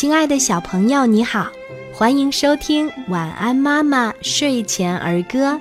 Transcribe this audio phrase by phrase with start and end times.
[0.00, 1.50] 亲爱的小朋友，你好，
[1.92, 5.54] 欢迎收听《晚安妈妈睡前儿歌》。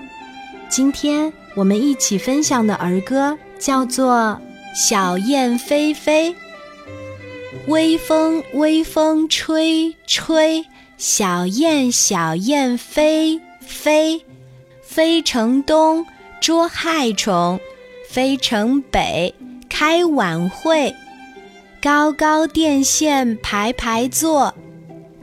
[0.70, 4.40] 今天我们一起分享的儿歌叫做
[4.80, 6.32] 《小燕飞飞》。
[7.66, 10.64] 微风，微风吹吹，
[11.00, 14.24] 小燕，小燕飞飞，
[14.84, 16.06] 飞城东
[16.40, 17.60] 捉害虫，
[18.08, 19.34] 飞城北
[19.68, 20.94] 开晚会。
[21.82, 24.54] 高高电线排排坐，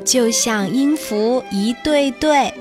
[0.05, 2.53] 就像音符一对对；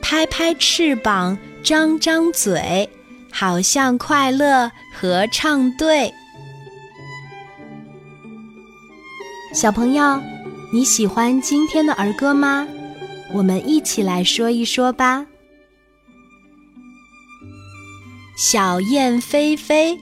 [0.00, 2.90] 拍拍翅膀，张张嘴，
[3.30, 6.12] 好像快乐合唱队。
[9.54, 10.20] 小朋友，
[10.72, 12.66] 你喜欢今天的儿歌吗？
[13.32, 15.26] 我们一起来说一说吧。
[18.36, 19.98] 小燕飞飞。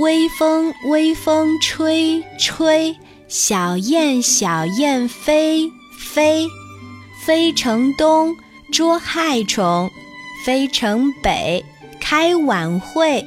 [0.00, 2.96] 微风，微风吹吹，
[3.28, 5.70] 小燕，小燕飞
[6.14, 6.46] 飞，
[7.22, 8.34] 飞城东
[8.72, 9.90] 捉害虫，
[10.46, 11.62] 飞城北
[12.00, 13.22] 开晚会。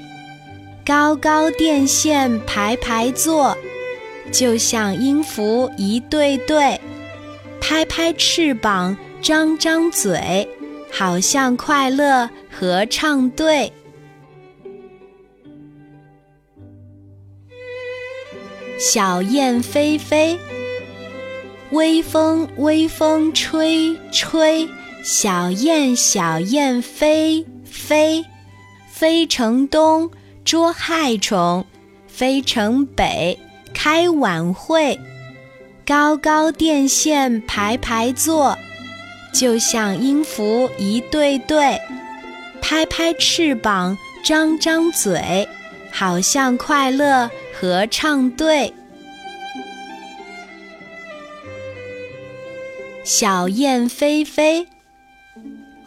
[0.84, 3.56] 高高电线排排坐，
[4.32, 6.80] 就像音符一对对；
[7.62, 10.50] 拍拍翅膀，张张嘴，
[10.92, 13.72] 好像快乐合唱队。
[18.86, 20.38] 小燕飞飞，
[21.72, 24.68] 微风微风吹吹，
[25.02, 28.26] 小燕小燕飞飞，
[28.92, 30.12] 飞城东
[30.44, 31.66] 捉害虫，
[32.08, 33.40] 飞城北
[33.74, 35.00] 开晚会。
[35.86, 38.58] 高高电线排排坐，
[39.32, 41.80] 就像音符一对对；
[42.62, 45.48] 拍拍翅膀，张张嘴，
[45.90, 47.32] 好像快乐。
[47.64, 48.74] 合唱队，
[53.06, 54.68] 小燕飞飞，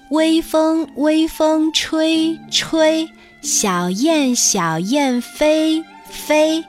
[0.08, 3.06] 微风微风吹吹，
[3.42, 6.64] 小燕小燕飞飞，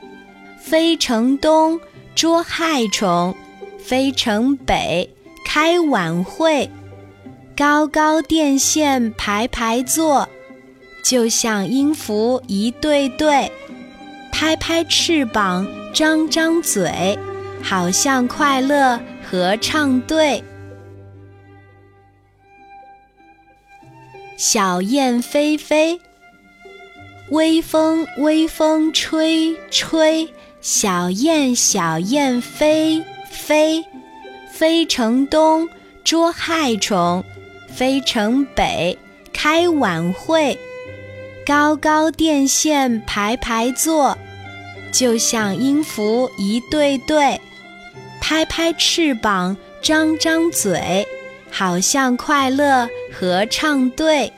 [0.59, 1.79] 飞城东
[2.13, 3.34] 捉害虫，
[3.79, 5.09] 飞城北
[5.46, 6.69] 开晚会。
[7.56, 10.28] 高高电线排排坐，
[11.01, 13.50] 就像音符一对对。
[14.39, 17.17] 拍拍翅膀，张张嘴，
[17.63, 20.43] 好像快乐合唱队。
[24.37, 25.99] 小燕飞飞，
[27.31, 30.31] 微风微风吹吹，
[30.61, 33.83] 小燕小燕飞飞，
[34.53, 35.67] 飞城东
[36.03, 37.23] 捉害虫，
[37.67, 38.95] 飞城北
[39.33, 40.55] 开晚会。
[41.47, 44.18] 高高电线排排坐。
[44.91, 47.40] 就像音符一对对，
[48.19, 51.08] 拍拍翅膀，张张嘴，
[51.50, 54.34] 好像快乐合唱队。